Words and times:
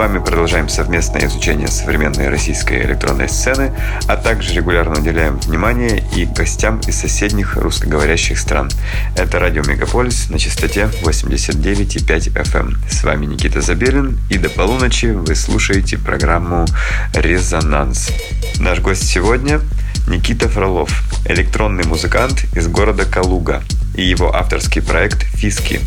вами 0.00 0.18
продолжаем 0.18 0.70
совместное 0.70 1.26
изучение 1.26 1.68
современной 1.68 2.30
российской 2.30 2.80
электронной 2.86 3.28
сцены, 3.28 3.74
а 4.08 4.16
также 4.16 4.54
регулярно 4.54 4.98
уделяем 4.98 5.38
внимание 5.40 6.02
и 6.16 6.24
гостям 6.24 6.80
из 6.88 6.98
соседних 6.98 7.58
русскоговорящих 7.58 8.38
стран. 8.38 8.70
Это 9.14 9.38
радио 9.38 9.62
Мегаполис 9.62 10.30
на 10.30 10.38
частоте 10.38 10.88
89,5 11.02 12.32
FM. 12.32 12.60
Эм. 12.60 12.78
С 12.88 13.04
вами 13.04 13.26
Никита 13.26 13.60
Забелин, 13.60 14.18
и 14.30 14.38
до 14.38 14.48
полуночи 14.48 15.04
вы 15.04 15.34
слушаете 15.34 15.98
программу 15.98 16.64
«Резонанс». 17.12 18.10
Наш 18.58 18.78
гость 18.80 19.06
сегодня 19.06 19.60
Никита 20.08 20.48
Фролов, 20.48 20.90
электронный 21.26 21.84
музыкант 21.84 22.46
из 22.56 22.68
города 22.68 23.04
Калуга 23.04 23.62
и 23.94 24.02
его 24.02 24.34
авторский 24.34 24.80
проект 24.80 25.24
«Фиски». 25.24 25.78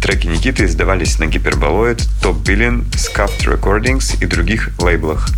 Треки 0.00 0.26
Никиты 0.26 0.64
издавались 0.64 1.18
на 1.18 1.26
Гиперболоид, 1.26 1.98
Top 2.22 2.42
Billion, 2.42 2.84
Scuffed 2.92 3.44
Recordings 3.44 4.16
и 4.20 4.26
других 4.26 4.70
лейблах. 4.78 5.28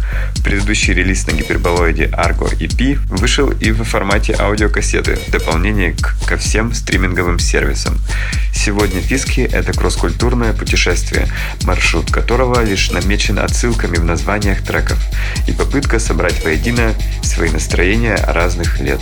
Предыдущий 0.44 0.94
релиз 0.94 1.26
на 1.26 1.32
Гиперболоиде 1.32 2.06
Argo 2.06 2.48
EP 2.56 2.98
вышел 3.08 3.50
и 3.50 3.72
в 3.72 3.82
формате 3.82 4.36
аудиокассеты, 4.38 5.16
в 5.16 5.30
дополнение 5.30 5.92
к, 5.94 6.14
ко 6.26 6.36
всем 6.36 6.72
стриминговым 6.74 7.40
сервисам. 7.40 7.98
Сегодня 8.54 9.00
Фиски— 9.00 9.40
это 9.52 9.72
кросс-культурное 9.72 10.52
путешествие, 10.52 11.26
маршрут 11.64 12.12
которого 12.12 12.62
лишь 12.62 12.92
намечен 12.92 13.40
отсылками 13.40 13.96
в 13.96 14.04
названиях 14.04 14.62
треков 14.62 14.98
и 15.48 15.52
попытка 15.52 15.98
собрать 15.98 16.44
воедино 16.44 16.94
свои 17.22 17.50
настроения 17.50 18.16
разных 18.28 18.78
лет. 18.78 19.00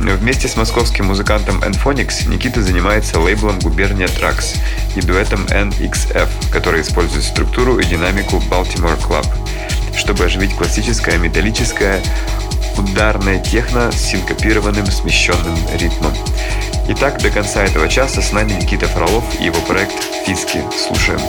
Вместе 0.00 0.48
с 0.48 0.56
московским 0.56 1.06
музыкантом 1.06 1.62
Enphonics 1.62 2.26
Никита 2.26 2.62
занимается 2.62 3.20
лейблом 3.20 3.58
Губерния 3.58 4.06
Tracks 4.06 4.56
и 4.96 5.02
дуэтом 5.02 5.44
NXF, 5.44 6.28
который 6.50 6.80
использует 6.80 7.22
структуру 7.24 7.78
и 7.78 7.84
динамику 7.84 8.42
Baltimore 8.50 8.98
Club, 8.98 9.26
чтобы 9.94 10.24
оживить 10.24 10.56
классическое 10.56 11.18
металлическое 11.18 12.00
ударное 12.78 13.38
техно 13.40 13.92
с 13.92 13.96
синкопированным 13.96 14.86
смещенным 14.86 15.56
ритмом. 15.74 16.14
Итак, 16.88 17.20
до 17.20 17.28
конца 17.28 17.62
этого 17.62 17.86
часа 17.88 18.22
с 18.22 18.32
нами 18.32 18.52
Никита 18.52 18.88
Фролов 18.88 19.24
и 19.38 19.44
его 19.44 19.60
проект 19.60 20.02
«Фиски». 20.24 20.62
Слушаем. 20.88 21.20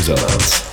Users. 0.00 0.69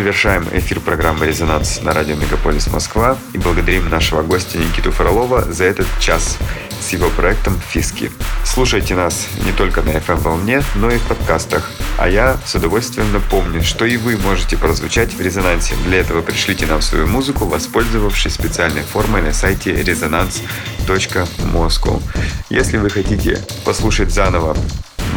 Завершаем 0.00 0.48
эфир 0.52 0.80
программы 0.80 1.26
«Резонанс» 1.26 1.82
на 1.82 1.92
радио 1.92 2.16
«Мегаполис 2.16 2.68
Москва» 2.68 3.18
и 3.34 3.38
благодарим 3.38 3.90
нашего 3.90 4.22
гостя 4.22 4.56
Никиту 4.56 4.92
Фролова 4.92 5.42
за 5.52 5.64
этот 5.64 5.86
час 6.00 6.38
с 6.80 6.88
его 6.94 7.10
проектом 7.10 7.60
«Фиски». 7.68 8.10
Слушайте 8.42 8.94
нас 8.94 9.28
не 9.44 9.52
только 9.52 9.82
на 9.82 9.90
FM-волне, 9.90 10.62
но 10.76 10.90
и 10.90 10.96
в 10.96 11.02
подкастах. 11.02 11.70
А 11.98 12.08
я 12.08 12.38
с 12.46 12.54
удовольствием 12.54 13.12
напомню, 13.12 13.62
что 13.62 13.84
и 13.84 13.98
вы 13.98 14.16
можете 14.16 14.56
прозвучать 14.56 15.12
в 15.12 15.20
резонансе. 15.20 15.74
Для 15.84 15.98
этого 15.98 16.22
пришлите 16.22 16.64
нам 16.64 16.80
свою 16.80 17.06
музыку, 17.06 17.44
воспользовавшись 17.44 18.32
специальной 18.32 18.80
формой 18.80 19.20
на 19.20 19.34
сайте 19.34 19.82
resonance.moscow. 19.82 22.02
Если 22.48 22.78
вы 22.78 22.88
хотите 22.88 23.38
послушать 23.66 24.14
заново 24.14 24.56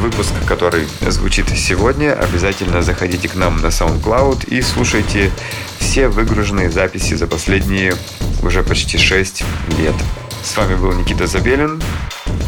выпуск, 0.04 0.34
который 0.45 0.86
звучит 0.99 1.47
сегодня, 1.56 2.14
обязательно 2.14 2.82
заходите 2.82 3.30
к 3.30 3.36
нам 3.36 3.62
на 3.62 3.68
SoundCloud 3.68 4.49
и 4.49 4.62
слушайте 4.62 5.32
все 5.80 6.10
выгруженные 6.10 6.70
записи 6.70 7.14
за 7.14 7.26
последние 7.26 7.95
уже 8.41 8.64
почти 8.64 8.97
6 8.97 9.43
лет. 9.80 9.95
С 10.43 10.58
вами 10.58 10.76
был 10.76 10.91
Никита 10.91 11.26
Забелин. 11.26 11.82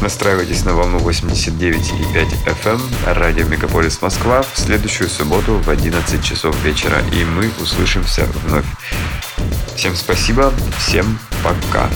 Настраивайтесь 0.02 0.66
на 0.66 0.74
волну 0.74 0.98
89,5 0.98 2.28
FM 2.46 2.82
радио 3.06 3.46
Мегаполис 3.46 4.02
Москва 4.02 4.42
в 4.42 4.60
следующую 4.60 5.10
субботу 5.10 5.56
в 5.56 5.70
11 5.70 6.22
часов 6.22 6.62
вечера. 6.62 6.98
И 7.14 7.24
мы 7.24 7.50
услышимся 7.62 8.28
вновь. 8.44 8.66
Всем 9.78 9.96
спасибо, 9.96 10.54
всем 10.78 11.18
пока. 11.42 11.90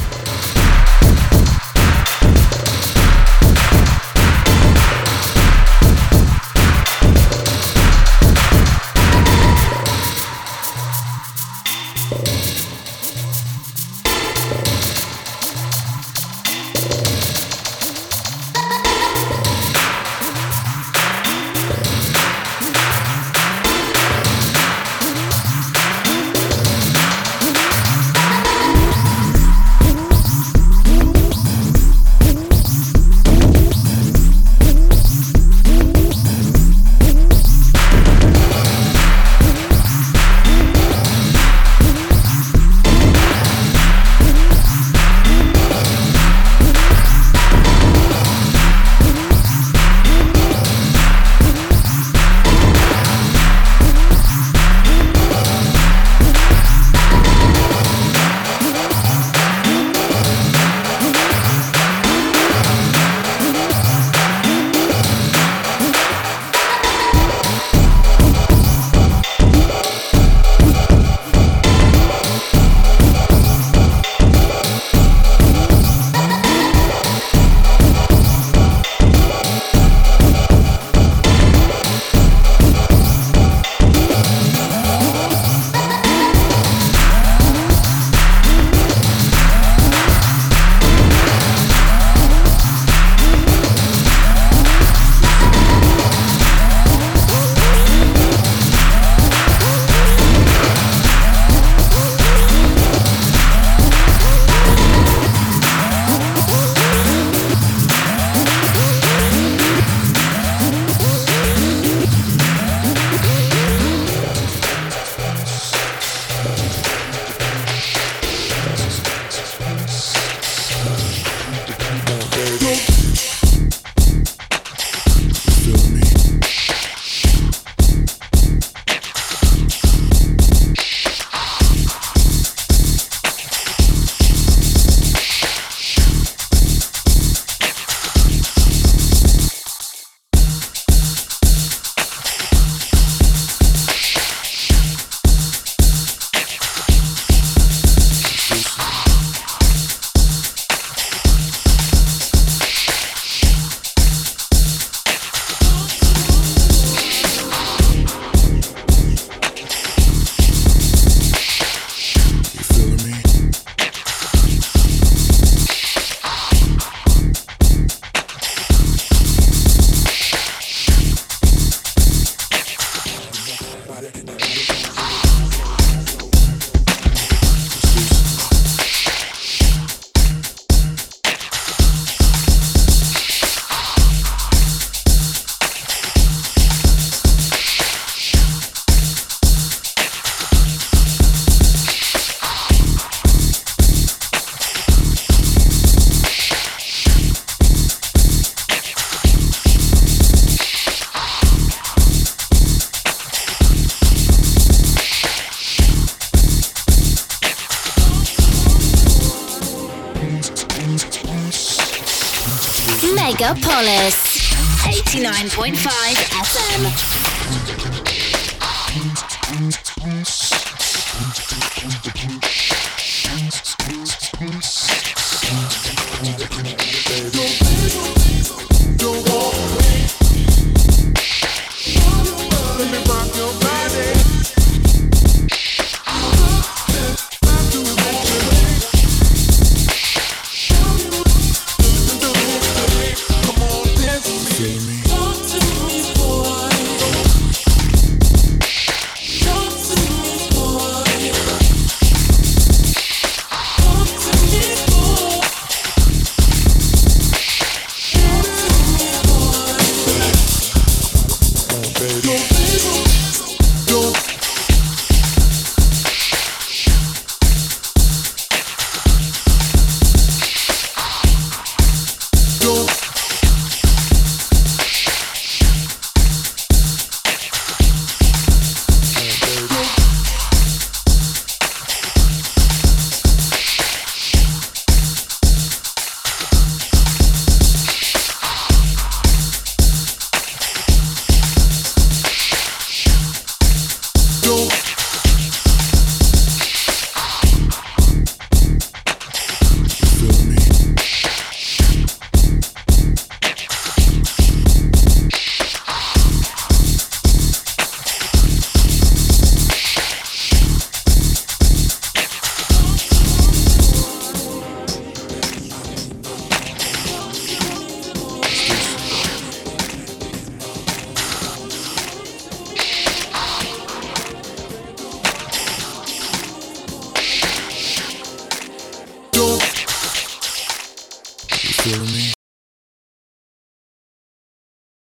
Música 225.30 226.59